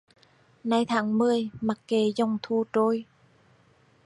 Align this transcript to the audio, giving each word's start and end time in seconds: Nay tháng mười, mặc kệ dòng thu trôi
Nay 0.63 0.85
tháng 0.85 1.17
mười, 1.17 1.49
mặc 1.61 1.79
kệ 1.87 2.11
dòng 2.15 2.37
thu 2.43 2.63
trôi 2.73 3.05